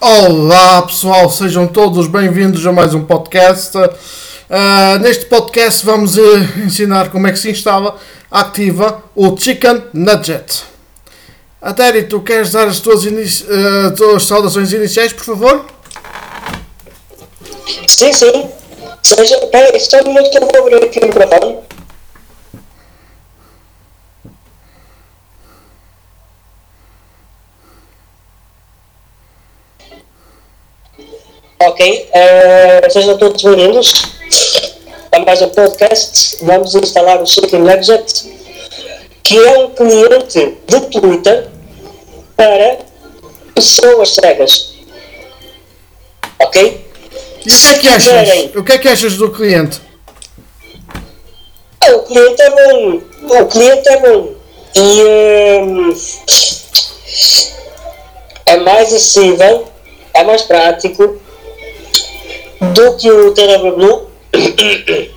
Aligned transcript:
Olá 0.00 0.82
pessoal, 0.82 1.28
sejam 1.30 1.66
todos 1.66 2.06
bem-vindos 2.06 2.66
a 2.66 2.72
mais 2.72 2.94
um 2.94 3.04
podcast. 3.04 3.76
Uh, 3.78 4.98
neste 5.00 5.24
podcast 5.26 5.84
vamos 5.84 6.16
uh, 6.16 6.22
ensinar 6.64 7.10
como 7.10 7.26
é 7.26 7.32
que 7.32 7.38
se 7.38 7.50
instala, 7.50 7.96
ativa 8.30 9.02
o 9.14 9.36
Chicken 9.36 9.84
Nugget. 9.92 10.62
Adéri, 11.60 12.04
tu 12.04 12.20
queres 12.20 12.52
dar 12.52 12.68
as 12.68 12.78
tuas, 12.78 13.04
inici- 13.04 13.44
uh, 13.44 13.90
tuas 13.96 14.24
saudações 14.24 14.72
iniciais, 14.72 15.12
por 15.12 15.24
favor? 15.24 15.64
Sim, 17.88 18.12
sim. 18.12 18.50
Seja, 19.02 19.38
peraí, 19.46 19.80
só 19.80 20.00
um 20.02 20.12
minuto 20.12 20.30
que 20.30 20.38
eu 20.38 20.46
vou 20.46 20.60
abrir 20.60 20.84
aqui 20.84 21.00
o 21.00 21.06
microfone. 21.06 21.65
Ok, 31.58 32.10
eh, 32.12 32.90
sejam 32.90 33.16
todos 33.16 33.42
bem-vindos 33.42 33.90
a 35.10 35.20
mais 35.20 35.40
um 35.40 35.48
podcast. 35.48 36.36
Vamos 36.42 36.74
instalar 36.74 37.22
o 37.22 37.26
Chicken 37.26 37.60
Nugget, 37.60 38.30
que 39.22 39.38
é 39.38 39.58
um 39.58 39.70
cliente 39.70 40.58
de 40.66 40.80
Twitter 40.90 41.48
para 42.36 42.80
pessoas 43.54 44.10
cegas. 44.10 44.74
Ok? 46.40 46.86
E 47.46 47.50
o 47.50 47.54
que 47.54 47.68
é 47.68 47.78
que 47.78 47.88
achas? 47.88 48.54
O 48.54 48.62
que 48.62 48.72
é 48.72 48.78
que 48.78 48.88
achas 48.88 49.14
do 49.14 49.30
cliente? 49.30 49.80
Ah, 51.80 51.92
o 51.92 52.02
cliente 52.02 52.42
é 52.42 52.50
bom. 52.50 53.00
O 53.30 53.46
cliente 53.46 53.88
é 53.88 54.00
bom. 54.00 54.34
E 54.74 55.02
hum, 55.62 55.96
é 58.44 58.56
mais 58.58 58.88
acessível, 58.88 59.66
é 60.12 60.22
mais 60.22 60.42
prático 60.42 61.24
do 62.60 62.96
que 62.96 63.10
o 63.10 63.34
TW 63.34 63.72
Blue. 63.76 64.10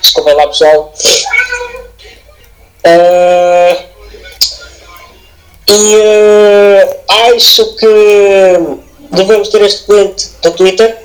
Desculpa 0.00 0.32
lá, 0.32 0.46
pessoal. 0.46 0.92
Ah, 2.84 3.84
e 5.68 5.94
ah, 7.08 7.34
acho 7.34 7.74
que 7.76 7.86
devemos 9.10 9.48
ter 9.48 9.62
este 9.62 9.84
cliente 9.84 10.28
do 10.42 10.52
Twitter 10.52 10.96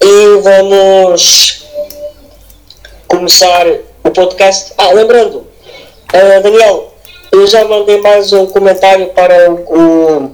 e 0.00 0.40
vamos 0.42 1.64
começar 3.06 3.66
o 4.02 4.10
podcast. 4.10 4.72
Ah, 4.78 4.92
lembrando, 4.92 5.46
ah, 6.12 6.40
Daniel, 6.40 6.92
eu 7.30 7.46
já 7.46 7.64
mandei 7.64 8.00
mais 8.00 8.32
um 8.32 8.46
comentário 8.46 9.10
para 9.10 9.50
o, 9.50 10.32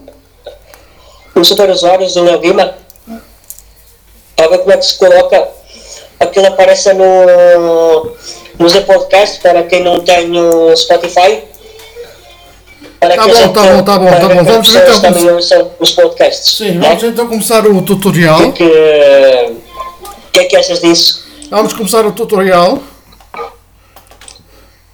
o, 1.34 1.40
os 1.40 1.48
super 1.48 1.68
usuários 1.68 2.14
do 2.14 2.24
Léo 2.24 2.38
Guima 2.38 2.74
ver 4.46 4.58
como 4.58 4.72
é 4.72 4.76
que 4.76 4.86
se 4.86 4.98
coloca. 4.98 5.48
Aquilo 6.20 6.46
aparece 6.46 6.92
no, 6.92 8.14
no 8.58 8.68
Zé 8.68 8.80
Podcast 8.82 9.40
para 9.40 9.62
quem 9.64 9.82
não 9.82 10.00
tem 10.00 10.30
o 10.38 10.76
Spotify. 10.76 11.42
Para 13.00 13.14
Tá 13.14 13.26
bom, 13.28 13.34
gente- 13.34 13.52
tá 13.52 13.62
bom, 13.62 13.82
tá 13.82 13.98
bom, 13.98 14.06
tá 14.06 14.28
bom. 14.28 14.44
Vamos 14.44 14.74
então 14.74 15.00
também 15.00 15.30
os 15.78 15.90
podcasts. 15.92 16.56
Sim, 16.56 16.72
né? 16.72 16.88
vamos 16.88 17.02
então 17.04 17.28
começar 17.28 17.64
o 17.66 17.82
tutorial. 17.82 18.48
O 18.48 18.52
que, 18.52 18.68
que 20.32 20.38
é 20.40 20.44
que 20.44 20.56
achas 20.56 20.80
disso? 20.80 21.24
Vamos 21.50 21.72
começar 21.72 22.04
o 22.04 22.12
tutorial. 22.12 22.80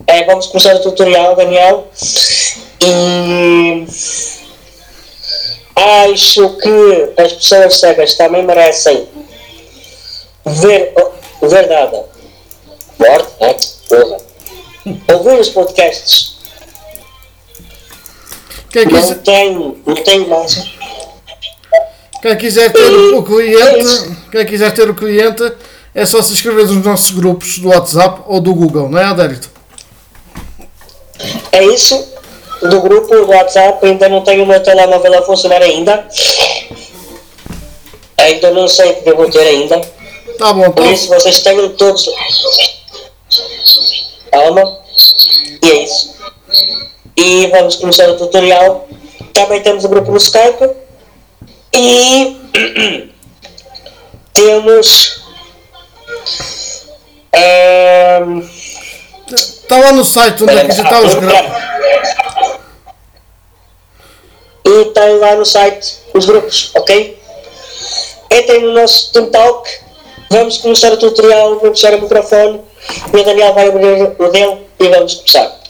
É, 0.07 0.25
vamos 0.25 0.47
começar 0.49 0.77
o 0.77 0.81
tutorial, 0.83 1.35
Daniel. 1.35 1.89
E 2.81 3.87
acho 6.13 6.51
que 6.59 7.13
as 7.23 7.33
pessoas 7.33 7.81
cegas 7.81 8.15
também 8.15 8.45
merecem 8.45 9.09
ver, 10.47 10.93
oh, 10.97 11.49
ver 11.49 11.69
nada. 11.69 12.05
Morte, 12.99 13.29
né? 13.41 13.55
Porra. 13.89 14.17
Ouvir 15.15 15.41
os 15.41 15.49
podcasts. 15.49 16.35
Quem 18.71 18.87
Não 18.87 19.01
quiser, 19.01 19.15
tem, 19.23 19.77
não 19.87 19.95
tem 19.95 20.27
mais. 20.27 20.65
quem 22.21 22.37
quiser 22.37 22.73
ter 22.73 22.93
o 22.93 23.23
cliente, 23.23 24.17
quem 24.33 24.45
quiser 24.45 24.75
ter 24.75 24.91
o 24.91 24.95
cliente, 24.95 25.53
é 25.95 26.05
só 26.05 26.21
se 26.21 26.33
inscrever 26.33 26.67
nos 26.67 26.85
nossos 26.85 27.13
grupos 27.13 27.59
do 27.59 27.69
WhatsApp 27.69 28.23
ou 28.27 28.41
do 28.41 28.53
Google, 28.53 28.89
não 28.89 28.99
é, 28.99 29.05
Adérito? 29.05 29.49
É 31.53 31.65
isso. 31.65 32.13
Do 32.63 32.81
grupo 32.81 33.15
do 33.15 33.29
WhatsApp, 33.29 33.87
ainda 33.87 34.09
não 34.09 34.23
tenho 34.23 34.43
o 34.43 34.47
meu 34.47 34.61
telemóvel 34.63 35.19
a 35.19 35.23
funcionar 35.23 35.63
ainda. 35.63 36.07
Ainda 38.19 38.51
não 38.51 38.67
sei 38.67 38.91
o 38.91 39.03
que 39.03 39.11
eu 39.11 39.17
vou 39.17 39.31
ter 39.31 39.47
ainda. 39.47 39.81
Tá 40.39 40.53
bom, 40.53 40.71
Por 40.71 40.83
então. 40.83 40.93
isso 40.93 41.09
vocês 41.09 41.41
tenham 41.41 41.69
todos. 41.77 42.09
Calma. 44.31 44.79
E 45.63 45.71
é 45.71 45.85
isso. 45.85 46.15
E 47.17 47.47
vamos 47.49 47.77
começar 47.77 48.09
o 48.11 48.17
tutorial. 48.17 48.89
Também 49.33 49.63
temos 49.63 49.85
o 49.85 49.89
grupo 49.89 50.11
no 50.11 50.17
Skype. 50.17 50.71
E 51.73 52.37
temos. 54.33 55.21
ehm, 57.33 58.41
Está 59.31 59.79
lá 59.79 59.93
no 59.93 60.05
site 60.05 60.43
onde 60.43 60.53
é 60.59 60.65
que 60.67 60.71
está 60.73 61.01
os 61.01 61.15
gráficos. 61.15 61.63
E 64.67 64.85
tem 64.87 65.19
lá 65.19 65.35
no 65.35 65.45
site 65.45 65.97
os 66.13 66.27
grupos, 66.27 66.71
ok? 66.75 67.19
Entrem 68.31 68.61
no 68.63 68.73
nosso 68.73 69.13
Team 69.13 69.31
Talk. 69.31 69.69
Vamos 70.31 70.59
começar 70.59 70.93
o 70.93 70.97
tutorial. 70.97 71.59
Vou 71.59 71.71
puxar 71.71 71.95
o 71.95 72.03
microfone. 72.03 72.61
E 73.13 73.17
o 73.17 73.25
Daniel 73.25 73.55
vai 73.55 73.69
abrir 73.69 74.15
o 74.19 74.29
dele 74.31 74.67
e 74.81 74.89
vamos 74.89 75.15
começar. 75.15 75.61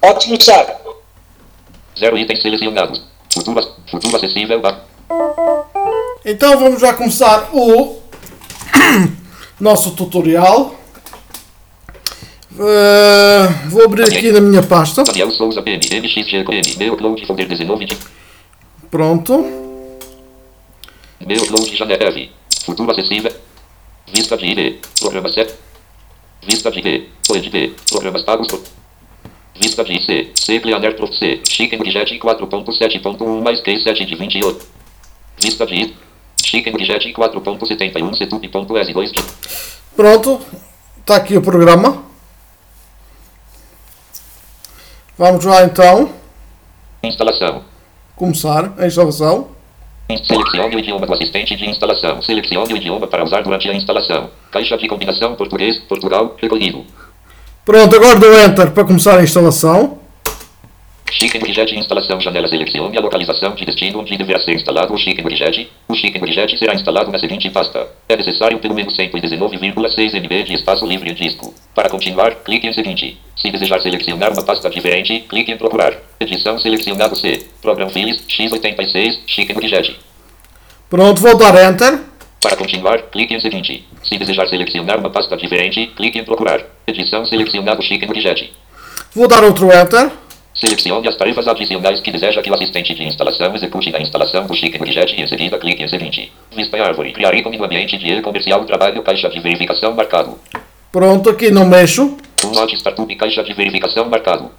Pode 0.00 0.26
começar. 0.26 0.80
Zero 1.98 2.18
itens 2.18 2.42
selecionados. 2.42 3.02
Futuro, 3.32 3.74
futuro 3.90 4.16
acessível. 4.16 4.62
Então 6.24 6.58
vamos 6.58 6.80
já 6.80 6.94
começar 6.94 7.50
o 7.54 8.00
nosso 9.60 9.92
tutorial. 9.92 10.79
Eh, 12.58 13.48
vou 13.68 13.84
abrir 13.84 14.04
aqui 14.04 14.32
na 14.32 14.40
minha 14.40 14.62
pasta. 14.62 15.04
Daniel 15.04 15.30
Souza 15.30 15.62
PM. 15.62 15.80
MXGM. 15.80 16.76
Meu 16.78 16.94
upload 16.94 17.24
folder 17.26 17.46
19 17.46 17.84
de. 17.84 17.96
Pronto. 18.90 19.38
Meu 21.24 21.42
upload 21.42 21.76
Janeve. 21.76 22.30
Futuro 22.64 22.90
acessível. 22.90 23.32
Vista 24.12 24.36
de 24.36 24.46
ID. 24.46 24.76
Programa 24.98 25.28
7. 25.28 25.54
Vista 26.44 26.70
de 26.70 26.80
ID. 26.80 27.08
OED. 27.28 27.72
Programas 27.88 28.22
pagos. 28.24 28.48
Vista 29.54 29.84
de 29.84 29.92
IC. 29.92 30.32
C 30.34 30.58
Cleaner 30.58 30.96
Prof 30.96 31.14
C. 31.16 31.40
Chicken 31.48 31.78
Bridget 31.78 32.18
4.7.1 32.18 33.42
mais 33.42 33.60
Q7 33.62 34.06
de 34.06 34.14
28. 34.16 34.66
Vista 35.40 35.66
de 35.66 35.74
ID. 35.74 35.94
Chicken 36.42 36.72
Bridget 36.72 37.12
4.71 37.12 38.16
Setup.S2 38.16 39.12
de. 39.12 39.22
Pronto. 39.94 40.40
Está 40.98 41.16
aqui 41.16 41.36
o 41.36 41.42
programa. 41.42 42.09
Vamos 45.20 45.44
lá 45.44 45.64
então 45.64 46.08
Instalação. 47.02 47.62
começar 48.16 48.72
a 48.78 48.86
instalação. 48.86 49.48
Selecione 50.08 50.74
o 50.74 50.78
idioma 50.78 51.06
do 51.06 51.12
assistente 51.12 51.54
de 51.56 51.68
instalação. 51.68 52.22
Selecione 52.22 52.72
o 52.72 52.76
idioma 52.78 53.06
para 53.06 53.22
usar 53.22 53.42
durante 53.42 53.68
a 53.68 53.74
instalação. 53.74 54.30
Caixa 54.50 54.78
de 54.78 54.88
combinação 54.88 55.34
português, 55.34 55.76
Portugal, 55.80 56.34
recolhido. 56.40 56.86
Pronto, 57.66 57.94
agora 57.94 58.18
dou 58.18 58.32
Enter 58.40 58.70
para 58.70 58.82
começar 58.82 59.18
a 59.18 59.22
instalação. 59.22 59.98
Chicken 61.10 61.40
Bridget 61.40 61.76
instalação 61.76 62.20
janela 62.20 62.48
selecione 62.48 62.96
a 62.96 63.00
localização 63.00 63.54
de 63.54 63.64
destino 63.64 64.00
onde 64.00 64.16
deverá 64.16 64.40
ser 64.40 64.54
instalado 64.54 64.94
o 64.94 64.98
Chicken 64.98 65.24
Bridget. 65.24 65.68
O 65.88 65.94
Chicken 65.94 66.20
Bridget 66.20 66.56
será 66.56 66.74
instalado 66.74 67.10
na 67.10 67.18
seguinte 67.18 67.50
pasta. 67.50 67.88
É 68.08 68.16
necessário 68.16 68.58
pelo 68.58 68.74
menos 68.74 68.96
119,6 68.96 70.14
MB 70.14 70.44
de 70.44 70.54
espaço 70.54 70.86
livre 70.86 71.10
em 71.10 71.14
disco. 71.14 71.52
Para 71.74 71.90
continuar, 71.90 72.36
clique 72.36 72.66
em 72.66 72.72
seguinte. 72.72 73.18
Se 73.36 73.50
desejar 73.50 73.80
selecionar 73.80 74.32
uma 74.32 74.44
pasta 74.44 74.70
diferente, 74.70 75.20
clique 75.28 75.50
em 75.50 75.56
procurar. 75.56 75.94
Edição 76.20 76.58
selecionado 76.58 77.16
C. 77.16 77.46
Program 77.60 77.88
Files 77.88 78.24
x86 78.28 79.20
Chicken 79.26 79.56
Bridget. 79.56 79.96
Pronto, 80.88 81.20
vou 81.20 81.36
dar 81.36 81.54
Enter. 81.68 82.00
Para 82.40 82.56
continuar, 82.56 83.02
clique 83.10 83.34
em 83.34 83.40
seguinte. 83.40 83.84
Se 84.02 84.16
desejar 84.16 84.48
selecionar 84.48 84.98
uma 84.98 85.10
pasta 85.10 85.36
diferente, 85.36 85.88
clique 85.96 86.18
em 86.18 86.24
procurar. 86.24 86.64
Edição 86.86 87.24
selecionado 87.26 87.82
Chicken 87.82 88.08
Bridget. 88.08 88.52
Vou 89.14 89.26
dar 89.26 89.42
outro 89.42 89.66
Enter. 89.72 90.10
Selecione 90.60 91.08
as 91.08 91.16
tarefas 91.16 91.48
adicionais 91.48 92.00
que 92.00 92.12
deseja 92.12 92.42
que 92.42 92.50
o 92.50 92.54
assistente 92.54 92.94
de 92.94 93.02
instalação 93.02 93.54
execute 93.56 93.90
na 93.90 93.98
instalação 93.98 94.46
do 94.46 94.54
Chicken 94.54 94.82
Widget 94.82 95.14
e 95.16 95.22
em 95.22 95.26
seguida 95.26 95.58
clique 95.58 95.82
em 95.82 95.88
seguinte. 95.88 96.30
Vista 96.54 96.76
árvore. 96.76 97.14
Criar 97.14 97.32
ícone 97.34 97.56
no 97.56 97.64
ambiente 97.64 97.96
de 97.96 98.06
e-comercial 98.12 98.62
trabalho 98.66 99.02
caixa 99.02 99.30
de 99.30 99.40
verificação 99.40 99.94
marcado. 99.94 100.38
Pronto, 100.92 101.30
aqui 101.30 101.50
não 101.50 101.64
mexo. 101.64 102.18
Note 102.54 102.76
startup 102.76 103.16
caixa 103.16 103.42
de 103.42 103.54
verificação 103.54 104.04
marcado. 104.10 104.50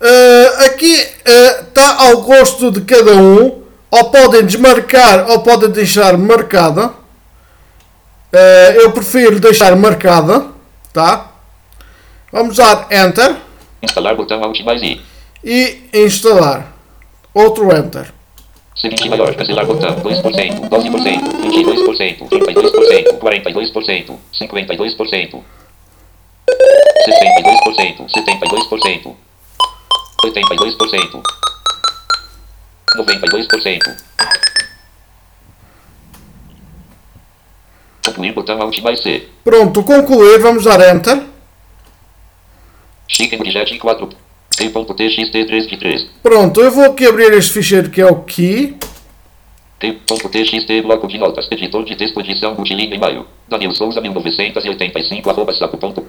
Uh, 0.00 0.64
aqui 0.66 0.92
está 1.24 2.08
ao 2.08 2.22
gosto 2.22 2.72
de 2.72 2.80
cada 2.80 3.14
um. 3.14 3.62
Ou 3.92 4.10
podem 4.10 4.44
desmarcar 4.44 5.30
ou 5.30 5.40
podem 5.40 5.70
deixar 5.70 6.18
marcada. 6.18 6.86
Uh, 8.32 8.72
eu 8.74 8.90
prefiro 8.90 9.38
deixar 9.38 9.76
marcada. 9.76 10.46
Tá? 10.92 11.30
Vamos 12.32 12.56
dar 12.56 12.88
Enter 12.90 13.36
Instalar 13.82 14.16
botão 14.16 14.42
Alt 14.42 14.60
mais 14.64 14.82
I. 14.82 15.11
e 15.44 15.88
instalar. 15.92 16.72
Outro 17.34 17.74
Enter. 17.74 18.12
Seguinte 18.74 19.08
maior, 19.08 19.34
cancelar 19.34 19.66
botão, 19.66 19.94
2%, 19.96 20.22
12%, 20.22 20.68
22%, 20.68 22.28
32%, 22.28 23.18
42%, 23.18 24.18
52%, 24.32 25.44
62%, 27.04 28.06
72%, 28.08 29.16
82%, 30.24 31.22
92%. 32.96 34.12
Concluir 38.04 38.32
botão 38.32 38.60
Alt 38.60 38.80
mais 38.82 39.02
C. 39.02 39.28
Pronto, 39.44 39.82
concluir. 39.82 40.38
Vamos 40.40 40.64
dar 40.64 40.80
Enter. 40.80 41.22
Chicken 43.08 43.40
Widget 43.40 43.78
4. 43.78 44.31
T.txt3 44.56 45.66
de 45.66 45.76
3. 45.76 46.06
Pronto, 46.22 46.60
eu 46.60 46.70
vou 46.70 46.84
aqui 46.84 47.04
abrir 47.06 47.32
este 47.32 47.52
ficheiro 47.52 47.90
que 47.90 48.00
é 48.00 48.06
o 48.06 48.22
Key. 48.22 48.76
T.txt 49.78 50.82
bloco 50.82 51.08
de 51.08 51.18
notas. 51.18 51.48
Editor 51.50 51.84
de 51.84 51.96
texto 51.96 52.20
edição 52.20 52.54
multilinha 52.54 52.94
e-mail. 52.94 53.26
Daniel 53.48 53.72
Souza 53.72 54.00
1985 54.00 55.28
arroba 55.28 55.52
sapo 55.52 55.76
ponto. 55.76 56.06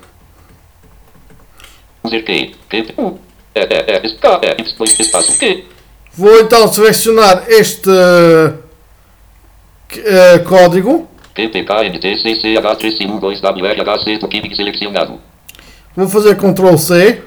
User 2.04 2.24
key. 2.24 2.54
É, 3.56 3.56
é, 3.56 3.58
é, 3.96 3.96
é, 3.96 4.06
espaço. 5.02 5.40
Q. 5.40 5.64
Vou 6.16 6.42
então 6.42 6.68
selecionar 6.68 7.46
este 7.48 7.90
eh, 9.98 10.38
código. 10.40 11.08
PPKMTCCH351-2WRHC 11.34 14.20
do 14.20 14.28
Químico 14.28 14.56
selecionado. 14.56 15.20
Vou 15.96 16.08
fazer 16.08 16.36
Ctrl 16.36 16.78
C. 16.78 17.24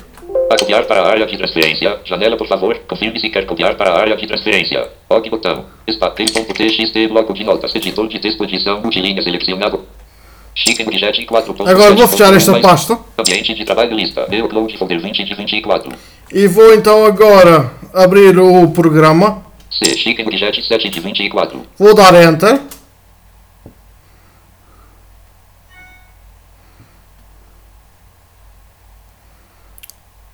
A 0.49 0.57
copiar 0.57 0.85
para 0.85 1.03
a 1.03 1.09
área 1.09 1.27
de 1.27 1.37
transferência. 1.37 1.99
Janela, 2.05 2.37
por 2.37 2.47
favor. 2.47 2.79
Confirme 2.87 3.19
se 3.19 3.29
quer 3.31 3.45
copiar 3.47 3.75
para 3.75 3.91
a 3.91 4.01
área 4.01 4.17
de 4.17 4.27
transferência. 4.27 4.89
OK 5.09 5.29
botão. 5.29 5.65
Está 5.87 6.09
T.txt 6.11 7.09
bloco 7.09 7.35
de 7.35 7.43
notas. 7.43 7.75
Editor 7.75 8.07
de 8.09 8.21
texto 8.21 8.45
edição 8.45 8.81
multilinha 8.81 9.21
selecionado. 9.23 9.85
Chicken 10.55 10.87
Widget 10.87 11.27
4. 11.27 11.55
Agora 11.67 11.95
vou 11.95 12.09
fechar 12.09 12.33
esta 12.33 12.61
pasta. 12.61 12.99
Ambiente 13.19 13.55
de 13.55 13.65
trabalho 13.65 13.95
lista. 13.95 14.27
Eu 14.31 14.47
upload 14.47 14.79
folder 14.79 15.01
20 15.01 15.25
de 15.25 15.35
24. 15.35 15.93
E 16.33 16.47
vou 16.47 16.73
então 16.73 17.05
agora 17.05 17.73
abrir 17.93 18.39
o 18.39 18.69
programa. 18.71 19.45
C. 19.71 19.97
Chicken 19.97 20.27
Widget 20.27 20.67
7 20.67 20.89
de 20.89 21.01
24. 21.01 21.61
Vou 21.77 21.95
dar 21.95 22.15
Enter. 22.15 22.61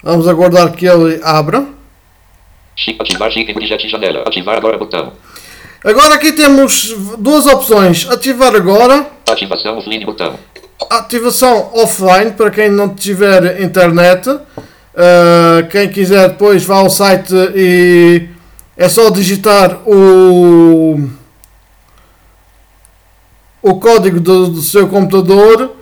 Vamos 0.02 0.26
aguardar 0.26 0.72
que 0.72 0.86
ele 0.86 1.20
abra. 1.22 1.64
Ativar 2.98 3.30
Widget 3.30 3.88
janela. 3.88 4.22
Ativar 4.26 4.56
agora 4.56 4.76
botão. 4.76 5.12
Agora 5.84 6.14
aqui 6.14 6.32
temos 6.32 6.92
duas 7.18 7.46
opções. 7.46 8.08
Ativar 8.10 8.54
agora. 8.54 9.06
Ativação 9.30 9.78
offline 9.78 10.04
botão. 10.04 10.38
Ativação 10.90 11.70
offline 11.74 12.32
para 12.32 12.50
quem 12.50 12.70
não 12.70 12.88
tiver 12.88 13.60
internet. 13.60 14.28
Uh, 14.28 15.66
quem 15.70 15.88
quiser 15.88 16.30
depois 16.30 16.64
vá 16.64 16.76
ao 16.76 16.90
site 16.90 17.32
e 17.54 18.28
é 18.76 18.88
só 18.88 19.08
digitar 19.08 19.80
o, 19.88 21.08
o 23.62 23.74
código 23.80 24.18
do, 24.18 24.48
do 24.48 24.60
seu 24.60 24.88
computador. 24.88 25.76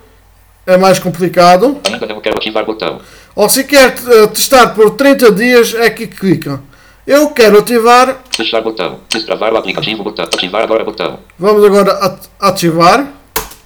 É 0.66 0.76
mais 0.76 0.98
complicado. 0.98 1.78
Ainda 1.90 2.06
não 2.06 2.20
quero 2.20 2.36
ativar 2.36 2.64
botão. 2.66 3.00
Ou 3.34 3.48
se 3.48 3.64
quer 3.64 3.94
uh, 3.94 4.28
testar 4.28 4.68
por 4.74 4.90
30 4.90 5.32
dias, 5.32 5.74
é 5.74 5.88
que 5.90 6.06
clica. 6.06 6.60
Eu 7.06 7.30
quero 7.30 7.58
ativar. 7.58 8.20
Fechar 8.36 8.60
botão. 8.60 9.00
Destravar 9.08 9.52
o 9.52 9.56
aplicativo 9.56 10.02
botão. 10.04 10.24
Ativar 10.24 10.62
agora 10.62 10.84
botão. 10.84 11.18
Vamos 11.38 11.64
agora 11.64 11.92
at- 11.92 12.26
ativar. 12.38 13.08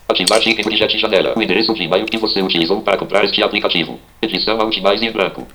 Ativar 0.09 0.41
Chicken 0.41 0.65
Widget 0.67 0.99
janela. 0.99 1.33
O 1.37 1.43
endereço 1.43 1.75
de 1.75 1.83
e-mail 1.83 2.05
que 2.07 2.19
você 2.19 2.41
utilizou 2.43 2.81
para 2.83 2.97
comprar 2.97 3.25
este 3.25 3.43
aplicativo. 3.43 3.99
Edição 4.23 4.61
Alt 4.61 4.77
mais 4.81 5.03
em 5.03 5.11
branco. 5.11 5.47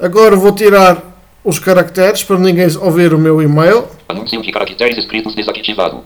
Agora 0.00 0.34
vou 0.36 0.52
tirar 0.52 1.02
os 1.44 1.58
caracteres 1.58 2.24
para 2.24 2.38
ninguém 2.38 2.66
ouvir 2.80 3.14
o 3.14 3.18
meu 3.18 3.40
e-mail. 3.40 3.86
Anúncio 4.08 4.42
de 4.42 4.50
caracteres 4.50 4.98
escritos 4.98 5.34
desativado. 5.34 6.04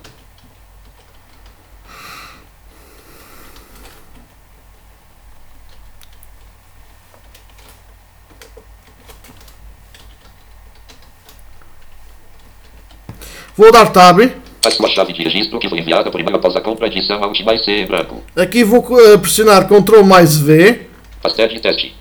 Vou 13.57 13.71
dar 13.71 13.93
tab. 13.93 14.21
A 14.65 14.71
sua 14.71 14.89
chave 14.89 15.13
de 15.13 15.23
registro 15.25 15.59
que 15.59 15.69
foi 15.69 15.81
enviada 15.81 16.11
por 16.11 16.21
e-mail 16.21 16.37
após 16.37 16.57
a 16.57 16.61
compra. 16.61 16.87
Edição 16.87 17.23
Alt 17.23 17.39
mais 17.41 17.65
C 17.65 17.81
em 17.81 17.87
branco. 17.87 18.23
Aqui 18.37 18.65
vou 18.65 18.85
eh, 18.99 19.19
pressionar 19.19 19.67
Ctrl 19.67 20.05
mais 20.05 20.39
V. 20.39 20.87
De 21.25 21.61
teste. 21.61 21.95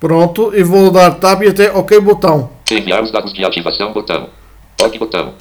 Pronto. 0.00 0.52
E 0.54 0.62
vou 0.62 0.90
dar 0.90 1.12
tab 1.16 1.42
e 1.42 1.48
até 1.48 1.70
OK 1.70 2.00
botão. 2.00 2.50
Enviar 2.70 3.02
os 3.02 3.10
dados 3.10 3.32
de 3.32 3.44
ativação 3.44 3.92
botão. 3.92 4.28
OK 4.80 4.98
botão. 4.98 5.34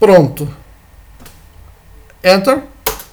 Pronto. 0.00 0.48
Enter. 2.24 2.62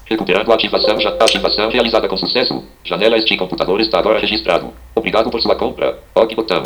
Recuperando 0.06 0.52
a 0.52 0.56
ativação 0.56 1.00
já 1.00 1.10
ativação 1.10 1.70
realizada 1.70 2.08
com 2.08 2.18
sucesso. 2.18 2.64
Janela 2.84 3.18
este 3.18 3.38
computador 3.38 3.80
está 3.80 4.00
agora 4.00 4.20
registrado. 4.20 4.74
Obrigado 4.96 5.30
por 5.30 5.40
sua 5.40 5.56
compra. 5.56 6.00
OK 6.16 6.36
botão. 6.36 6.64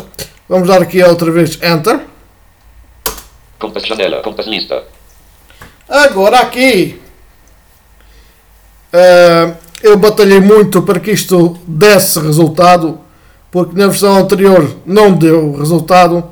Vamos 0.48 0.68
dar 0.68 0.80
aqui 0.80 1.02
outra 1.02 1.30
vez 1.30 1.60
Enter. 1.62 2.13
Contas 3.64 3.86
janela. 3.86 4.20
Contas 4.20 4.46
lista. 4.46 4.84
Agora 5.88 6.40
aqui. 6.40 7.00
eh, 8.92 9.54
eu 9.82 9.96
batalhei 9.96 10.38
muito 10.38 10.82
para 10.82 11.00
que 11.00 11.10
isto 11.10 11.58
desse 11.66 12.20
resultado. 12.20 13.00
Porque 13.50 13.78
na 13.78 13.86
versão 13.86 14.16
anterior 14.16 14.76
não 14.84 15.12
deu 15.12 15.56
resultado. 15.56 16.24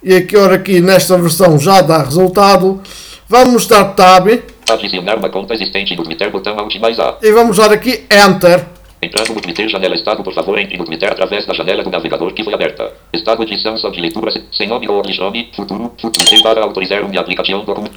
E 0.00 0.14
aqui, 0.14 0.36
ora 0.36 0.54
aqui 0.54 0.80
nesta 0.80 1.18
versão 1.18 1.58
já 1.58 1.80
dá 1.82 2.04
resultado. 2.04 2.80
Vamos 3.28 3.66
dar 3.66 3.84
tab. 3.94 4.28
Adicionar 4.70 5.16
uma 5.16 5.30
conta 5.30 5.54
existente 5.54 5.96
Twitter 5.96 6.30
botão 6.30 6.56
Alt 6.58 6.74
mais 6.78 7.00
A. 7.00 7.16
E 7.20 7.32
vamos 7.32 7.56
dar 7.56 7.72
aqui 7.72 8.06
Enter. 8.10 8.64
Entrando 9.04 9.34
no 9.34 9.40
Twitter 9.42 9.68
janela 9.68 9.94
estado 9.94 10.22
por 10.22 10.32
favor 10.32 10.58
entre 10.58 10.78
no 10.78 10.84
Twitter 10.84 11.10
através 11.12 11.44
da 11.46 11.52
janela 11.52 11.82
do 11.82 11.90
navegador 11.90 12.32
que 12.32 12.42
foi 12.42 12.54
aberta. 12.54 12.90
Estado 13.12 13.42
edição 13.42 13.76
só 13.76 13.90
de 13.90 14.00
leitura 14.00 14.30
se- 14.30 14.42
sem 14.50 14.66
nome 14.66 14.88
ou 14.88 15.02
nome 15.02 15.50
futuro 15.54 15.92
futuro 16.00 16.42
para 16.42 16.62
autorizar 16.62 17.02
uma 17.02 17.20
aplicação 17.20 17.62
documento. 17.64 17.94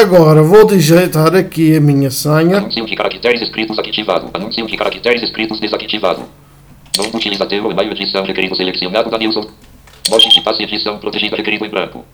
Agora 0.00 0.42
vou 0.42 0.64
digitar 0.66 1.34
aqui 1.36 1.76
a 1.76 1.80
minha 1.80 2.10
senha. 2.10 2.58
Anúncio 2.58 2.84
de 2.84 2.96
caracteres 2.96 3.40
escritos 3.42 3.78
ativado. 3.78 4.28
Anúncio 4.34 4.66
de 4.66 4.76
caracteres 4.76 5.22
escritos 5.22 5.60
desativado. 5.60 6.24
Nome 6.98 7.10
do 7.12 7.16
utilizador 7.18 7.70
e-mail 7.70 7.92
edição 7.92 8.24
requerido 8.24 8.56
selecionado 8.56 9.08
da 9.08 9.18
Nilson. 9.18 9.46
Mote 10.08 10.28
de 10.28 10.40
passe 10.40 10.64
edição 10.64 10.98
protegida 10.98 11.36
requerido 11.36 11.64
em 11.64 11.68
branco. 11.68 12.04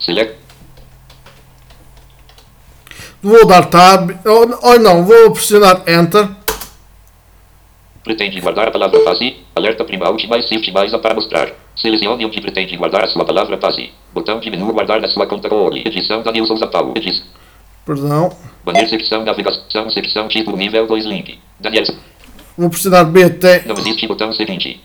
Select. 0.00 0.34
Vou 3.22 3.46
dar 3.46 3.66
tab. 3.66 4.10
Ou, 4.26 4.58
ou 4.72 4.78
não, 4.80 5.04
vou 5.04 5.30
pressionar 5.30 5.82
Enter. 5.86 6.28
Pretende 8.04 8.38
guardar 8.40 8.68
a 8.68 8.70
palavra 8.70 9.00
passe. 9.00 9.36
Alerta 9.56 9.84
prima 9.84 10.06
Alt 10.06 10.24
mais 10.28 10.46
Shift 10.46 10.70
mais 10.72 10.92
A 10.92 10.98
para 10.98 11.14
mostrar. 11.14 11.48
Selecione 11.74 12.24
onde 12.26 12.40
pretende 12.40 12.76
guardar 12.76 13.02
a 13.04 13.08
sua 13.08 13.24
palavra 13.24 13.56
passe. 13.56 13.90
Botão 14.12 14.38
de 14.40 14.50
menu 14.50 14.70
guardar 14.72 15.00
na 15.00 15.08
sua 15.08 15.26
conta 15.26 15.48
Google. 15.48 15.78
Edição 15.78 16.22
Daniel 16.22 16.46
Souza 16.46 16.66
Paulo. 16.66 16.92
Edição. 16.96 17.24
Perdão. 17.86 18.30
Banner 18.64 18.88
secção 18.88 19.24
navegação 19.24 19.90
secção 19.90 20.28
título 20.28 20.56
nível 20.56 20.86
2 20.86 21.04
link. 21.06 21.38
Daniel. 21.58 21.84
Vou 22.56 22.70
pressionar 22.70 23.04
BT. 23.06 23.62
Não 23.66 23.74
existe 23.76 24.06
botão 24.06 24.32
seguinte. 24.32 24.80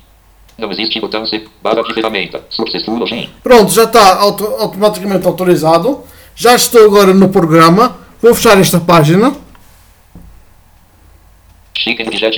Não 0.57 0.71
existe 0.71 0.99
botão 0.99 1.25
C. 1.25 1.45
Barra 1.61 1.81
de 1.83 1.93
ferramenta. 1.93 2.43
Successful 2.49 2.95
login. 2.97 3.29
Pronto, 3.43 3.71
já 3.71 3.83
está 3.83 4.17
auto- 4.19 4.55
automaticamente 4.59 5.25
autorizado. 5.27 6.01
Já 6.35 6.55
estou 6.55 6.83
agora 6.85 7.13
no 7.13 7.29
programa. 7.29 7.97
Vou 8.21 8.33
fechar 8.33 8.57
esta 8.59 8.79
página. 8.79 9.33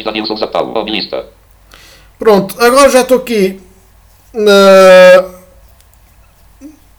Daniel 0.03 0.25
Souza 0.25 0.47
Paulo. 0.47 0.77
Home 0.77 0.91
lista. 0.91 1.25
Pronto, 2.17 2.55
agora 2.63 2.89
já 2.89 3.01
estou 3.01 3.17
aqui 3.17 3.59
na, 4.33 5.25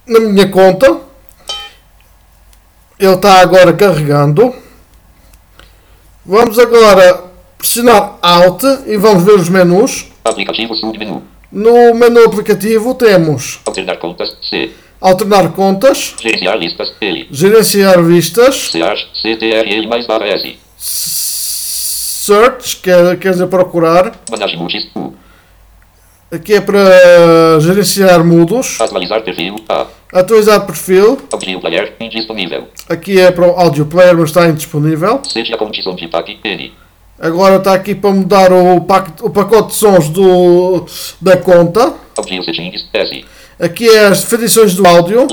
na 0.06 0.20
minha 0.20 0.48
conta. 0.50 1.00
Ele 2.98 3.14
está 3.14 3.40
agora 3.40 3.72
carregando. 3.72 4.54
Vamos 6.24 6.58
agora 6.58 7.24
pressionar 7.58 8.18
Alt 8.22 8.62
e 8.86 8.96
vamos 8.96 9.24
ver 9.24 9.34
os 9.34 9.48
menus. 9.48 10.06
Aplicativo 10.24 10.74
submenu. 10.74 11.22
No 11.50 11.94
menu 11.94 12.24
aplicativo 12.24 12.94
temos 12.94 13.60
Alternar 13.66 13.98
contas. 13.98 14.36
C. 14.40 14.70
alternar 15.00 15.52
contas, 15.52 16.14
Gerenciar 16.18 16.58
listas. 16.58 16.94
L. 17.00 17.28
gerenciar 17.30 18.02
vistas. 18.02 18.72
CTRL 19.20 19.86
mais 19.86 20.06
barra 20.06 20.26
S. 20.28 20.56
search, 22.26 22.76
quer, 22.78 23.16
quer 23.18 23.32
dizer 23.32 23.46
procurar. 23.48 24.12
Aqui 26.30 26.54
é 26.54 26.60
para 26.62 26.80
gerenciar 27.60 28.24
mudos, 28.24 28.80
Atualizar 28.80 29.22
perfil. 29.22 29.56
A. 29.68 29.86
atualizar 30.14 30.64
perfil. 30.64 31.18
Audio 31.30 31.60
player. 31.60 31.94
Indisponível. 32.00 32.68
Aqui 32.88 33.20
é 33.20 33.30
para 33.30 33.46
o 33.46 33.50
audio 33.58 33.84
player, 33.84 34.16
mas 34.16 34.30
está 34.30 34.48
indisponível. 34.48 35.20
Seja 35.28 35.54
a 35.56 35.58
condição 35.58 35.94
de 35.94 36.08
PAC. 36.08 36.38
N. 36.42 36.72
Agora 37.20 37.56
está 37.56 37.74
aqui 37.74 37.94
para 37.94 38.10
mudar 38.10 38.50
o, 38.50 38.80
pac- 38.80 39.20
o 39.22 39.28
pacote 39.28 39.68
de 39.68 39.74
sons 39.74 40.08
do, 40.08 40.86
da 41.20 41.36
conta. 41.36 41.92
Audio 42.16 42.42
settings. 42.42 42.86
S. 42.94 43.24
Aqui 43.60 43.86
é 43.88 44.06
as 44.06 44.22
definições 44.24 44.74
do 44.74 44.86
áudio. 44.86 45.26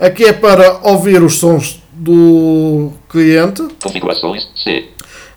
Aqui 0.00 0.24
é 0.24 0.32
para 0.32 0.80
ouvir 0.82 1.22
os 1.22 1.36
sons 1.36 1.80
do 1.92 2.92
cliente. 3.08 3.62
Configurações. 3.80 4.48
C. 4.62 4.86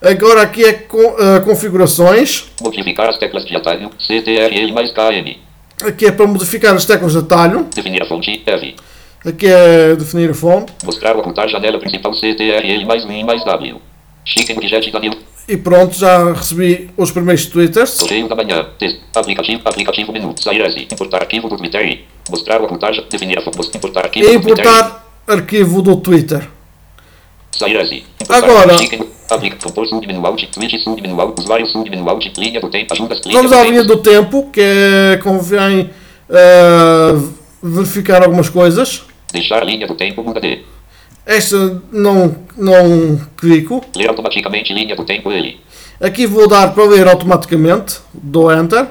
Agora 0.02 0.42
aqui 0.42 0.64
é 0.64 0.74
co- 0.74 1.16
eh, 1.20 1.40
configurações. 1.42 2.46
Modificar 2.62 3.08
as 3.10 3.18
teclas 3.18 3.46
de 3.46 3.56
atalho. 3.56 3.92
CTRL 4.00 4.72
mais 4.74 4.92
KM. 4.92 5.38
Aqui 5.86 6.06
é 6.08 6.12
para 6.12 6.26
modificar 6.28 6.76
as 6.76 6.86
teclas 6.86 7.12
de 7.14 7.20
atalho. 7.20 7.68
Definir 7.76 8.02
a 8.02 8.06
fonte. 8.06 8.42
F. 8.46 8.76
Aqui 9.26 9.46
é 9.48 9.96
definir 9.96 10.32
a 10.32 10.34
fonte. 10.34 10.74
Mostrar 10.84 11.14
ou 11.16 11.22
ocultar 11.22 11.48
janela 11.50 11.80
principal. 11.80 12.14
CTRL 12.14 12.86
mais 12.86 13.06
Win 13.06 13.24
mais 13.24 13.44
W. 13.46 13.80
Chicken 14.26 14.58
Widget 14.58 14.92
Danilo. 14.92 15.18
E 15.48 15.58
pronto, 15.58 15.98
já 15.98 16.34
recebi 16.34 16.90
os 16.98 17.12
primeiros 17.12 17.46
twitters. 17.48 17.98
Correio 18.00 18.28
da 18.28 18.36
manhã. 18.36 18.66
Texto. 18.80 19.02
Aplicativo. 19.16 19.62
Aplicativo 19.66 20.12
menu. 20.12 20.34
Sair 20.40 20.62
S. 20.62 20.88
Importar 20.92 21.22
arquivo 21.22 21.48
do 21.50 21.58
Twitter. 21.58 22.00
Mostrar 22.30 22.60
ou 22.60 22.66
ocultar. 22.66 22.94
Definir 23.10 23.38
a 23.38 23.42
fonte. 23.42 23.76
Importar 23.76 24.06
arquivo 24.06 24.28
E 24.30 24.38
do 24.38 24.42
Twitter. 24.48 24.66
importar 24.66 25.08
arquivo 25.28 25.82
do 25.82 25.96
Twitter. 25.98 26.48
Sair. 27.52 28.04
Importar 28.22 28.38
Agora- 28.38 28.74
Vamos 33.34 33.52
à 33.54 33.64
linha 33.64 33.84
do 33.84 33.98
tempo, 33.98 34.50
que 34.52 34.62
é, 34.62 35.18
convém 35.24 35.90
eh, 36.30 37.16
verificar 37.64 38.24
algumas 38.24 38.50
coisas. 38.50 39.04
Deixar 39.32 39.64
linha 39.66 39.88
do 39.88 39.96
tempo. 39.96 40.24
Muda 40.24 40.42
de. 40.42 40.60
Esta 41.26 41.82
não, 41.92 42.36
não 42.58 43.22
clico. 43.38 43.84
Ler 43.96 44.10
automaticamente 44.10 44.74
linha 44.74 44.96
do 44.96 45.06
tempo. 45.06 45.32
Ele. 45.32 45.60
Aqui 46.02 46.26
vou 46.26 46.48
dar 46.48 46.74
para 46.74 46.84
ler 46.86 47.08
automaticamente. 47.08 48.00
Dou 48.14 48.52
Enter. 48.52 48.88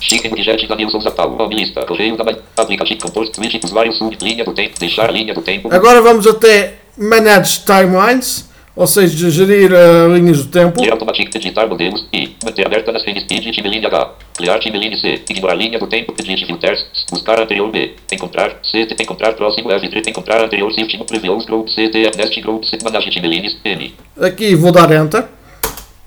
Chicken 0.00 0.32
Widget 0.32 0.66
Danilo 0.66 0.90
Souza 0.90 1.10
Paulo. 1.10 1.46
Lista. 1.48 1.84
Correio 1.84 2.16
da. 2.16 2.24
Aplicativo. 2.56 3.00
Compor. 3.02 3.28
Twitch. 3.28 3.62
Usuário 3.62 3.92
sub. 3.92 4.16
Linha 4.20 4.44
do 4.44 4.52
tempo. 4.52 4.78
Deixar 4.78 5.12
linha 5.12 5.34
do 5.34 5.42
tempo. 5.42 5.72
Agora 5.72 6.00
vamos 6.00 6.26
até 6.26 6.74
Manage 6.96 7.60
Timelines, 7.64 8.48
ou 8.76 8.86
seja, 8.86 9.30
gerir 9.30 9.72
eh, 9.72 10.08
linhas 10.08 10.44
do 10.44 10.50
tempo. 10.50 10.80
Ler 10.80 10.92
automático, 10.92 11.36
editar 11.36 11.66
modelos 11.66 12.06
e 12.12 12.36
manter 12.44 12.66
aberta 12.66 12.92
nas 12.92 13.02
frentes 13.02 13.22
Speed 13.22 13.54
Timeline 13.54 13.86
H. 13.86 14.12
Criar 14.36 14.58
Timeline 14.58 14.98
C. 14.98 15.22
Ignorar 15.28 15.54
linha 15.54 15.78
do 15.78 15.86
tempo, 15.86 16.14
edit 16.18 16.44
filters. 16.46 16.84
Buscar 17.10 17.40
anterior 17.40 17.70
B. 17.70 17.94
Encontrar 18.12 18.58
C. 18.62 18.88
Encontrar 19.00 19.32
próximo 19.34 19.68
F3. 19.68 20.08
Encontrar 20.08 20.44
anterior 20.44 20.72
Shift 20.72 20.98
no 20.98 21.04
Previews 21.04 21.46
Group 21.46 21.68
C. 21.68 21.88
TF 21.88 22.16
Nest 22.16 22.40
Group 22.40 22.64
C. 22.64 22.78
Manage 22.82 23.10
Timelines 23.10 23.56
M. 23.64 23.94
Aqui 24.20 24.54
vou 24.54 24.72
dar 24.72 24.90
Enter. 24.92 25.24